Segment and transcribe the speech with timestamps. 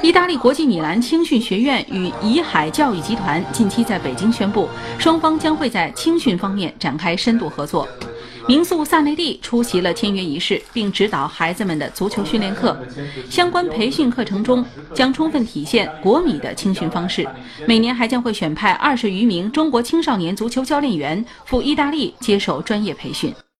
[0.00, 7.86] 意大利国际米兰青训学院与怡海教育集团近期在北京宣布双方将会在青训方面展开深度合作。
[8.46, 12.78] 名宿萨内蒂出席了签约仪式并指导孩子们的足球训练课。
[13.28, 14.64] 相关培训课程中
[14.94, 17.28] 将充分体现国米的青训方式
[17.66, 23.34] 每年还将会选派二十余名中国青少年足球教练员赴意大利接受专业培训。